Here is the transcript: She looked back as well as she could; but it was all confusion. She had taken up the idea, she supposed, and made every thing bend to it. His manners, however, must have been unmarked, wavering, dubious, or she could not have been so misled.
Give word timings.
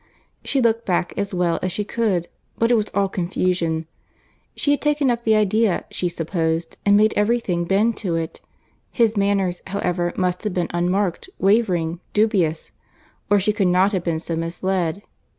She 0.43 0.61
looked 0.63 0.83
back 0.83 1.13
as 1.15 1.31
well 1.31 1.59
as 1.61 1.71
she 1.71 1.83
could; 1.83 2.27
but 2.57 2.71
it 2.71 2.73
was 2.73 2.89
all 2.91 3.07
confusion. 3.07 3.85
She 4.55 4.71
had 4.71 4.81
taken 4.81 5.11
up 5.11 5.23
the 5.23 5.35
idea, 5.35 5.85
she 5.91 6.09
supposed, 6.09 6.75
and 6.87 6.97
made 6.97 7.13
every 7.15 7.39
thing 7.39 7.65
bend 7.65 7.97
to 7.97 8.15
it. 8.15 8.41
His 8.91 9.15
manners, 9.15 9.61
however, 9.67 10.11
must 10.15 10.43
have 10.43 10.55
been 10.55 10.71
unmarked, 10.73 11.29
wavering, 11.37 11.99
dubious, 12.13 12.71
or 13.29 13.39
she 13.39 13.53
could 13.53 13.67
not 13.67 13.91
have 13.91 14.03
been 14.03 14.19
so 14.19 14.35
misled. 14.35 15.03